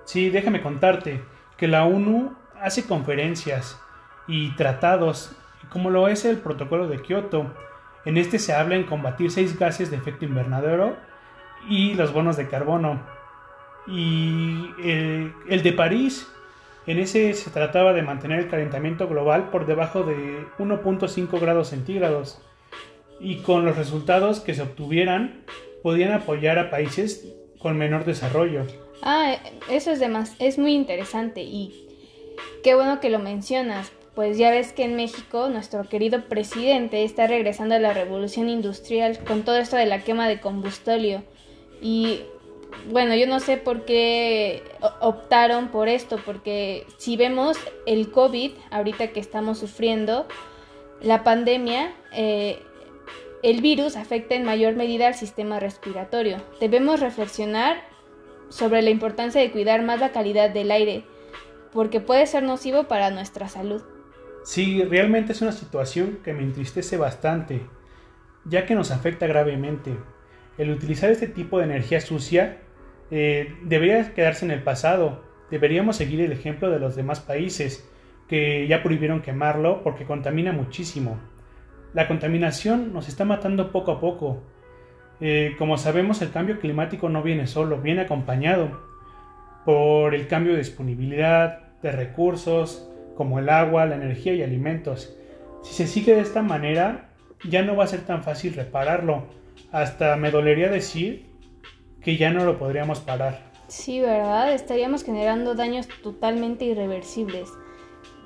Sí, 0.06 0.28
déjame 0.28 0.61
contarte 0.61 1.23
que 1.56 1.68
la 1.68 1.85
ONU 1.85 2.35
hace 2.61 2.85
conferencias 2.85 3.78
y 4.26 4.56
tratados, 4.56 5.30
como 5.71 5.88
lo 5.88 6.09
es 6.09 6.25
el 6.25 6.38
Protocolo 6.38 6.88
de 6.88 7.00
Kioto. 7.00 7.54
En 8.04 8.16
este 8.16 8.40
se 8.40 8.54
habla 8.54 8.75
en 8.75 8.83
combatir 8.85 9.30
seis 9.30 9.56
gases 9.56 9.92
de 9.92 9.99
efecto 9.99 10.25
invernadero 10.25 11.13
y 11.68 11.94
los 11.94 12.12
bonos 12.12 12.37
de 12.37 12.49
carbono. 12.49 13.02
Y 13.87 14.71
el, 14.83 15.33
el 15.49 15.62
de 15.62 15.73
París, 15.73 16.26
en 16.87 16.99
ese 16.99 17.35
se 17.35 17.50
trataba 17.50 17.92
de 17.92 18.02
mantener 18.02 18.40
el 18.40 18.49
calentamiento 18.49 19.09
global 19.09 19.50
por 19.50 19.66
debajo 19.66 20.02
de 20.02 20.47
1.5 20.59 21.40
grados 21.40 21.68
centígrados. 21.68 22.40
Y 23.21 23.37
con 23.38 23.64
los 23.64 23.76
resultados 23.76 24.40
que 24.40 24.54
se 24.54 24.62
obtuvieran, 24.62 25.44
podían 25.83 26.12
apoyar 26.12 26.59
a 26.59 26.71
países 26.71 27.28
con 27.59 27.78
menor 27.78 28.04
desarrollo. 28.04 28.66
Ah, 29.02 29.37
eso 29.71 29.90
es, 29.90 30.00
demás, 30.00 30.35
es 30.38 30.59
muy 30.59 30.75
interesante 30.75 31.42
y 31.42 31.87
qué 32.62 32.75
bueno 32.75 33.00
que 33.00 33.11
lo 33.11 33.18
mencionas, 33.18 33.92
pues 34.14 34.38
ya 34.38 34.50
ves 34.50 34.73
que 34.73 34.85
en 34.85 34.97
México 34.97 35.49
nuestro 35.50 35.88
querido 35.88 36.25
presidente 36.25 37.04
está 37.04 37.26
regresando 37.26 37.75
a 37.75 37.80
la 37.80 37.92
revolución 37.92 38.49
industrial 38.49 39.18
con 39.26 39.42
todo 39.42 39.59
esto 39.59 39.76
de 39.76 39.87
la 39.87 40.00
quema 40.00 40.28
de 40.28 40.40
combustóleo. 40.40 41.23
Y 41.81 42.23
bueno, 42.90 43.14
yo 43.14 43.26
no 43.26 43.40
sé 43.40 43.57
por 43.57 43.85
qué 43.85 44.62
optaron 45.00 45.69
por 45.69 45.88
esto, 45.88 46.19
porque 46.25 46.87
si 46.99 47.16
vemos 47.16 47.57
el 47.87 48.11
COVID, 48.11 48.52
ahorita 48.71 49.09
que 49.09 49.21
estamos 49.21 49.59
sufriendo, 49.59 50.26
la 51.00 51.25
pandemia, 51.25 51.95
eh, 52.12 52.62
el 53.43 53.61
virus 53.61 53.97
afecta 53.97 54.35
en 54.35 54.45
mayor 54.45 54.75
medida 54.75 55.07
al 55.07 55.14
sistema 55.14 55.61
respiratorio. 55.61 56.38
Debemos 56.61 57.00
reflexionar 57.00 57.83
sobre 58.49 58.83
la 58.83 58.90
importancia 58.90 59.40
de 59.40 59.50
cuidar 59.50 59.83
más 59.83 60.00
la 60.00 60.12
calidad 60.12 60.50
del 60.50 60.71
aire, 60.71 61.04
porque 61.73 62.00
puede 62.00 62.26
ser 62.26 62.43
nocivo 62.43 62.85
para 62.85 63.11
nuestra 63.11 63.49
salud. 63.49 63.83
Sí, 64.45 64.83
realmente 64.85 65.33
es 65.33 65.43
una 65.43 65.52
situación 65.52 66.21
que 66.23 66.35
me 66.35 66.43
entristece 66.43 66.97
bastante, 66.97 67.66
ya 68.45 68.66
que 68.66 68.75
nos 68.75 68.90
afecta 68.90 69.26
gravemente. 69.26 69.97
El 70.58 70.70
utilizar 70.70 71.11
este 71.11 71.26
tipo 71.26 71.58
de 71.58 71.64
energía 71.64 72.00
sucia 72.00 72.58
eh, 73.11 73.54
debería 73.62 74.14
quedarse 74.14 74.44
en 74.44 74.50
el 74.50 74.62
pasado. 74.62 75.25
Deberíamos 75.50 75.96
seguir 75.96 76.20
el 76.20 76.32
ejemplo 76.32 76.70
de 76.70 76.78
los 76.78 76.96
demás 76.96 77.20
países 77.20 77.90
que 78.28 78.66
ya 78.66 78.82
prohibieron 78.82 79.20
quemarlo 79.20 79.82
porque 79.82 80.04
contamina 80.04 80.52
muchísimo. 80.52 81.18
La 81.92 82.08
contaminación 82.08 82.92
nos 82.92 83.08
está 83.08 83.25
matando 83.25 83.70
poco 83.70 83.92
a 83.92 84.00
poco. 84.00 84.42
Eh, 85.20 85.54
como 85.58 85.78
sabemos, 85.78 86.23
el 86.23 86.30
cambio 86.30 86.58
climático 86.58 87.08
no 87.08 87.23
viene 87.23 87.46
solo, 87.46 87.80
viene 87.80 88.02
acompañado 88.02 88.82
por 89.64 90.14
el 90.14 90.26
cambio 90.26 90.52
de 90.52 90.58
disponibilidad 90.58 91.73
de 91.82 91.92
recursos, 91.92 92.90
como 93.16 93.38
el 93.38 93.49
agua, 93.49 93.87
la 93.87 93.94
energía 93.96 94.34
y 94.34 94.42
alimentos. 94.42 95.16
Si 95.62 95.75
se 95.75 95.87
sigue 95.87 96.14
de 96.14 96.20
esta 96.20 96.42
manera, 96.42 97.11
ya 97.49 97.62
no 97.62 97.76
va 97.76 97.84
a 97.84 97.88
ser 97.88 98.00
tan 98.00 98.23
fácil 98.23 98.54
repararlo. 98.54 99.26
Hasta 99.75 100.14
me 100.14 100.31
dolería 100.31 100.69
decir 100.69 101.26
que 102.00 102.16
ya 102.16 102.31
no 102.31 102.45
lo 102.45 102.61
podríamos 102.61 103.00
parar. 103.00 103.40
Sí, 103.66 104.00
¿verdad? 104.00 104.52
Estaríamos 104.52 105.02
generando 105.02 105.57
daños 105.57 105.88
totalmente 106.00 106.64
irreversibles. 106.64 107.49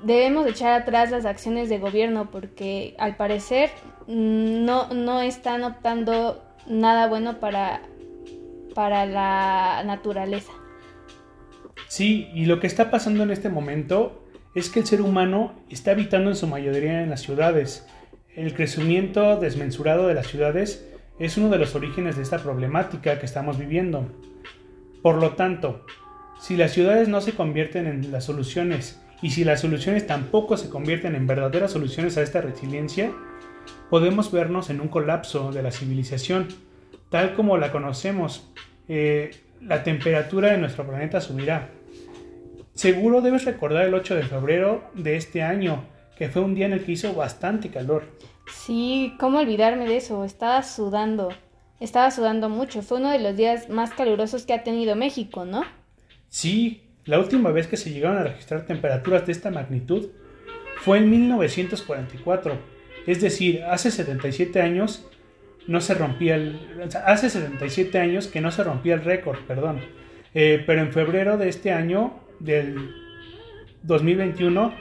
Debemos 0.03 0.45
echar 0.45 0.79
atrás 0.79 1.09
las 1.09 1.25
acciones 1.25 1.67
de 1.67 1.79
gobierno 1.79 2.29
porque 2.29 2.93
al 2.99 3.17
parecer 3.17 3.71
no, 4.05 4.93
no 4.93 5.23
están 5.23 5.63
optando 5.63 6.43
nada 6.67 7.07
bueno 7.07 7.39
para, 7.39 7.81
para 8.75 9.07
la 9.07 9.81
naturaleza. 9.87 10.51
Sí, 11.87 12.29
y 12.31 12.45
lo 12.45 12.59
que 12.59 12.67
está 12.67 12.91
pasando 12.91 13.23
en 13.23 13.31
este 13.31 13.49
momento 13.49 14.23
es 14.53 14.69
que 14.69 14.81
el 14.81 14.85
ser 14.85 15.01
humano 15.01 15.53
está 15.67 15.91
habitando 15.91 16.29
en 16.29 16.35
su 16.35 16.45
mayoría 16.45 17.01
en 17.01 17.09
las 17.09 17.21
ciudades. 17.21 17.87
El 18.35 18.53
crecimiento 18.53 19.39
desmensurado 19.39 20.05
de 20.05 20.13
las 20.13 20.27
ciudades 20.27 20.85
es 21.19 21.37
uno 21.37 21.49
de 21.49 21.57
los 21.57 21.75
orígenes 21.75 22.15
de 22.15 22.23
esta 22.23 22.39
problemática 22.39 23.19
que 23.19 23.25
estamos 23.25 23.57
viviendo. 23.57 24.07
Por 25.01 25.15
lo 25.15 25.31
tanto, 25.31 25.85
si 26.39 26.57
las 26.57 26.71
ciudades 26.71 27.07
no 27.07 27.21
se 27.21 27.33
convierten 27.33 27.87
en 27.87 28.11
las 28.11 28.25
soluciones 28.25 29.01
y 29.21 29.31
si 29.31 29.43
las 29.43 29.61
soluciones 29.61 30.07
tampoco 30.07 30.57
se 30.57 30.69
convierten 30.69 31.15
en 31.15 31.27
verdaderas 31.27 31.71
soluciones 31.71 32.17
a 32.17 32.21
esta 32.21 32.41
resiliencia, 32.41 33.11
podemos 33.89 34.31
vernos 34.31 34.69
en 34.69 34.81
un 34.81 34.87
colapso 34.87 35.51
de 35.51 35.61
la 35.61 35.71
civilización, 35.71 36.47
tal 37.09 37.33
como 37.33 37.57
la 37.57 37.71
conocemos. 37.71 38.51
Eh, 38.87 39.31
la 39.61 39.83
temperatura 39.83 40.51
de 40.51 40.57
nuestro 40.57 40.87
planeta 40.87 41.19
subirá, 41.19 41.69
Seguro 42.79 43.19
debes 43.19 43.43
recordar 43.43 43.85
el 43.85 43.93
8 43.93 44.15
de 44.15 44.23
febrero 44.23 44.89
de 44.93 45.17
este 45.17 45.43
año, 45.43 45.83
que 46.17 46.29
fue 46.29 46.41
un 46.41 46.55
día 46.55 46.65
en 46.65 46.71
el 46.71 46.85
que 46.85 46.93
hizo 46.93 47.13
bastante 47.13 47.67
calor. 47.67 48.03
Sí, 48.51 49.15
¿cómo 49.19 49.39
olvidarme 49.39 49.85
de 49.85 49.97
eso? 49.97 50.23
Estaba 50.23 50.63
sudando. 50.63 51.29
Estaba 51.79 52.11
sudando 52.11 52.49
mucho. 52.49 52.81
Fue 52.81 52.99
uno 52.99 53.11
de 53.11 53.19
los 53.19 53.35
días 53.37 53.69
más 53.69 53.91
calurosos 53.91 54.45
que 54.45 54.53
ha 54.53 54.63
tenido 54.63 54.95
México, 54.95 55.45
¿no? 55.45 55.63
Sí, 56.27 56.83
la 57.05 57.19
última 57.19 57.51
vez 57.51 57.67
que 57.67 57.77
se 57.77 57.91
llegaron 57.91 58.17
a 58.17 58.23
registrar 58.23 58.65
temperaturas 58.65 59.25
de 59.25 59.31
esta 59.31 59.49
magnitud 59.49 60.09
fue 60.77 60.99
en 60.99 61.09
1944. 61.09 62.57
Es 63.07 63.21
decir, 63.21 63.63
hace 63.63 63.91
77 63.91 64.61
años 64.61 65.05
no 65.67 65.81
se 65.81 65.93
rompía 65.93 66.35
el... 66.35 66.59
Hace 67.05 67.29
77 67.29 67.97
años 67.97 68.27
que 68.27 68.41
no 68.41 68.51
se 68.51 68.63
rompía 68.63 68.95
el 68.95 69.03
récord, 69.03 69.39
perdón. 69.47 69.81
Eh, 70.33 70.63
pero 70.65 70.81
en 70.81 70.91
febrero 70.91 71.37
de 71.37 71.49
este 71.49 71.71
año 71.71 72.19
del 72.39 72.93
2021 73.83 74.73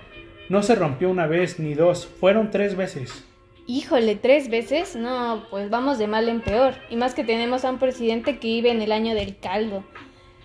no 0.49 0.63
se 0.63 0.75
rompió 0.75 1.11
una 1.11 1.27
vez 1.27 1.59
ni 1.59 1.75
dos, 1.75 2.07
fueron 2.07 2.51
tres 2.51 2.77
veces. 2.77 3.28
Híjole, 3.71 4.17
tres 4.17 4.49
veces, 4.49 4.97
no, 4.97 5.45
pues 5.51 5.69
vamos 5.69 5.99
de 5.99 6.07
mal 6.07 6.27
en 6.31 6.41
peor. 6.41 6.73
Y 6.89 6.97
más 6.97 7.15
que 7.15 7.23
tenemos 7.23 7.67
a 7.67 7.71
un 7.71 7.79
presidente 7.79 8.39
que 8.39 8.49
vive 8.49 8.71
en 8.71 8.81
el 8.81 8.93
año 8.93 9.15
del 9.15 9.37
caldo. 9.37 9.85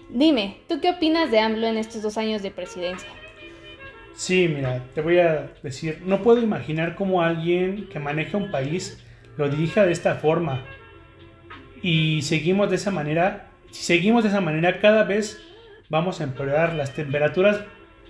Dime, 0.10 0.58
¿tú 0.68 0.82
qué 0.82 0.90
opinas 0.90 1.32
de 1.32 1.40
AMLO 1.40 1.68
en 1.68 1.78
estos 1.78 2.02
dos 2.02 2.18
años 2.18 2.44
de 2.44 2.52
presidencia? 2.52 3.08
Sí, 4.14 4.50
mira, 4.54 4.84
te 4.94 5.00
voy 5.00 5.20
a 5.20 5.54
decir, 5.64 6.02
no 6.06 6.22
puedo 6.22 6.42
imaginar 6.42 6.96
cómo 6.96 7.22
alguien 7.22 7.88
que 7.88 7.98
maneja 7.98 8.38
un 8.38 8.52
país 8.52 9.02
lo 9.38 9.48
dirija 9.48 9.86
de 9.86 9.94
esta 9.94 10.16
forma. 10.16 10.62
Y 11.82 12.24
seguimos 12.24 12.70
de 12.72 12.76
esa 12.76 12.92
manera, 12.92 13.52
si 13.72 13.84
seguimos 13.84 14.24
de 14.24 14.32
esa 14.32 14.42
manera, 14.42 14.82
cada 14.82 15.06
vez 15.06 15.42
vamos 15.90 16.20
a 16.20 16.26
empeorar. 16.26 16.74
Las 16.74 16.94
temperaturas 16.94 17.62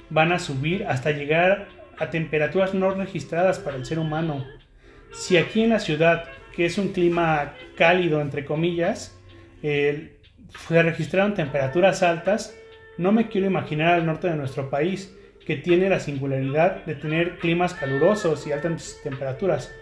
van 0.09 0.31
a 0.31 0.39
subir 0.39 0.87
hasta 0.87 1.11
llegar 1.11 1.67
a 1.99 2.09
temperaturas 2.09 2.73
no 2.73 2.89
registradas 2.89 3.59
para 3.59 3.77
el 3.77 3.85
ser 3.85 3.99
humano. 3.99 4.43
Si 5.13 5.37
aquí 5.37 5.63
en 5.63 5.69
la 5.69 5.79
ciudad, 5.79 6.25
que 6.55 6.65
es 6.65 6.77
un 6.77 6.89
clima 6.89 7.53
cálido, 7.75 8.19
entre 8.19 8.45
comillas, 8.45 9.17
se 9.61 10.19
registraron 10.69 11.33
temperaturas 11.33 12.03
altas, 12.03 12.57
no 12.97 13.11
me 13.11 13.29
quiero 13.29 13.47
imaginar 13.47 13.93
al 13.93 14.05
norte 14.05 14.27
de 14.27 14.35
nuestro 14.35 14.69
país, 14.69 15.15
que 15.45 15.55
tiene 15.55 15.89
la 15.89 15.99
singularidad 15.99 16.85
de 16.85 16.95
tener 16.95 17.37
climas 17.37 17.73
calurosos 17.73 18.47
y 18.47 18.51
altas 18.51 18.99
temperaturas. 19.03 19.73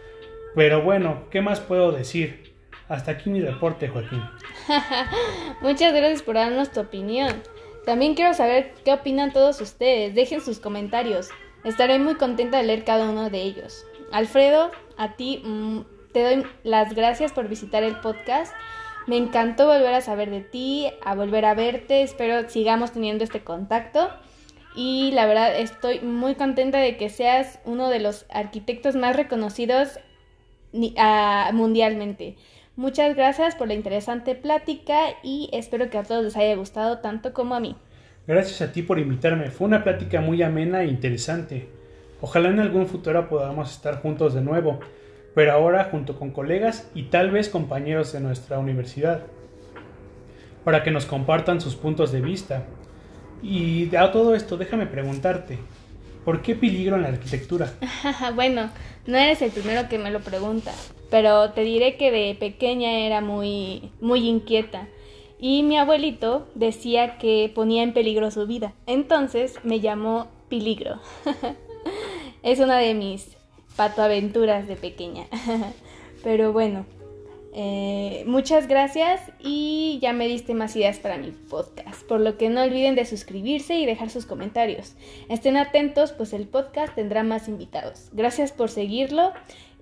Pero 0.56 0.82
bueno, 0.82 1.28
¿qué 1.30 1.42
más 1.42 1.60
puedo 1.60 1.92
decir? 1.92 2.54
Hasta 2.90 3.12
aquí 3.12 3.30
mi 3.30 3.42
reporte, 3.42 3.88
Joaquín. 3.88 4.22
Muchas 5.62 5.94
gracias 5.94 6.24
por 6.24 6.36
darnos 6.36 6.72
tu 6.72 6.82
opinión. 6.82 7.42
También 7.86 8.16
quiero 8.16 8.34
saber 8.34 8.74
qué 8.84 8.94
opinan 8.94 9.32
todos 9.32 9.62
ustedes. 9.62 10.14
Dejen 10.14 10.42
sus 10.42 10.60
comentarios. 10.60 11.30
Estaré 11.64 12.00
muy 12.00 12.16
contenta 12.16 12.58
de 12.58 12.64
leer 12.64 12.84
cada 12.84 13.10
uno 13.10 13.30
de 13.30 13.42
ellos. 13.42 13.86
Alfredo, 14.12 14.72
a 14.98 15.16
ti 15.16 15.42
mm, 15.44 15.80
te 16.12 16.24
doy 16.24 16.46
las 16.64 16.94
gracias 16.96 17.32
por 17.32 17.48
visitar 17.48 17.84
el 17.84 17.96
podcast. 17.98 18.54
Me 19.08 19.18
encantó 19.18 19.66
volver 19.66 19.94
a 19.94 20.02
saber 20.02 20.30
de 20.30 20.42
ti, 20.42 20.88
a 21.04 21.16
volver 21.16 21.46
a 21.46 21.54
verte. 21.54 22.04
Espero 22.04 22.50
sigamos 22.50 22.92
teniendo 22.92 23.24
este 23.24 23.44
contacto. 23.44 24.10
Y 24.76 25.12
la 25.12 25.26
verdad 25.26 25.58
estoy 25.58 26.00
muy 26.00 26.36
contenta 26.36 26.78
de 26.78 26.98
que 26.98 27.10
seas 27.10 27.60
uno 27.66 27.90
de 27.90 28.00
los 28.00 28.26
arquitectos 28.30 28.96
más 28.96 29.16
reconocidos 29.16 30.00
mundialmente. 31.52 32.38
Muchas 32.78 33.16
gracias 33.16 33.56
por 33.56 33.68
la 33.68 33.74
interesante 33.74 34.34
plática 34.34 34.96
y 35.24 35.50
espero 35.52 35.90
que 35.90 35.98
a 35.98 36.04
todos 36.04 36.24
les 36.24 36.38
haya 36.38 36.56
gustado 36.56 37.00
tanto 37.00 37.34
como 37.34 37.56
a 37.56 37.60
mí. 37.60 37.76
Gracias 38.28 38.62
a 38.62 38.72
ti 38.72 38.82
por 38.82 38.98
invitarme. 38.98 39.50
Fue 39.50 39.68
una 39.68 39.84
plática 39.84 40.22
muy 40.22 40.42
amena 40.42 40.84
e 40.84 40.88
interesante. 40.88 41.81
Ojalá 42.22 42.50
en 42.50 42.60
algún 42.60 42.86
futuro 42.86 43.28
podamos 43.28 43.72
estar 43.72 44.02
juntos 44.02 44.36
de 44.36 44.42
nuevo, 44.42 44.80
pero 45.34 45.54
ahora 45.54 45.86
junto 45.86 46.18
con 46.18 46.30
colegas 46.30 46.90
y 46.94 47.04
tal 47.04 47.32
vez 47.32 47.50
compañeros 47.50 48.14
de 48.14 48.20
nuestra 48.20 48.60
universidad, 48.60 49.24
para 50.64 50.84
que 50.84 50.92
nos 50.92 51.06
compartan 51.06 51.60
sus 51.60 51.76
puntos 51.76 52.12
de 52.12 52.22
vista. 52.22 52.66
Y 53.42 53.96
a 53.96 54.12
todo 54.12 54.36
esto, 54.36 54.56
déjame 54.56 54.86
preguntarte, 54.86 55.58
¿por 56.24 56.44
qué 56.44 56.54
peligro 56.54 56.96
en 56.96 57.02
la 57.02 57.10
arquitectura? 57.10 57.74
bueno, 58.36 58.70
no 59.08 59.18
eres 59.18 59.42
el 59.42 59.50
primero 59.50 59.90
que 59.90 59.98
me 59.98 60.12
lo 60.12 60.20
pregunta, 60.20 60.72
pero 61.10 61.52
te 61.52 61.62
diré 61.62 61.98
que 61.98 62.12
de 62.12 62.36
pequeña 62.36 63.00
era 63.00 63.22
muy, 63.22 63.92
muy 64.00 64.28
inquieta 64.28 64.88
y 65.40 65.64
mi 65.64 65.80
abuelito 65.80 66.48
decía 66.54 67.18
que 67.18 67.52
ponía 67.54 67.82
en 67.82 67.94
peligro 67.94 68.30
su 68.30 68.46
vida. 68.46 68.74
Entonces 68.86 69.56
me 69.64 69.80
llamó 69.80 70.28
Peligro. 70.50 71.00
es 72.44 72.60
una 72.60 72.78
de 72.78 72.94
mis 72.94 73.38
patoaventuras 73.76 74.68
de 74.68 74.76
pequeña. 74.76 75.26
Pero 76.24 76.54
bueno, 76.54 76.86
eh, 77.54 78.24
muchas 78.28 78.68
gracias 78.68 79.22
y 79.40 80.00
ya 80.02 80.14
me 80.14 80.28
diste 80.28 80.54
más 80.54 80.76
ideas 80.76 81.00
para 81.00 81.18
mi 81.18 81.32
podcast, 81.32 82.04
por 82.08 82.22
lo 82.22 82.38
que 82.38 82.50
no 82.50 82.64
olviden 82.64 82.96
de 82.96 83.06
suscribirse 83.06 83.76
y 83.76 83.86
dejar 83.86 84.10
sus 84.10 84.26
comentarios. 84.26 84.96
Estén 85.30 85.58
atentos, 85.58 86.14
pues 86.14 86.34
el 86.34 86.48
podcast 86.48 86.96
tendrá 86.96 87.24
más 87.24 87.48
invitados. 87.48 88.10
Gracias 88.14 88.52
por 88.52 88.70
seguirlo 88.70 89.34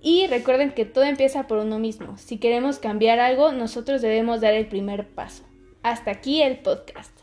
y 0.02 0.28
recuerden 0.28 0.72
que 0.72 0.86
todo 0.86 1.04
empieza 1.04 1.48
por 1.48 1.60
uno 1.60 1.78
mismo. 1.78 2.18
Si 2.18 2.38
queremos 2.38 2.80
cambiar 2.80 3.20
algo, 3.20 3.52
nosotros 3.52 4.02
debemos 4.02 4.42
dar 4.42 4.54
el 4.54 4.68
primer 4.68 5.08
paso. 5.08 5.44
Hasta 5.84 6.12
aquí 6.12 6.42
el 6.42 6.60
podcast. 6.60 7.19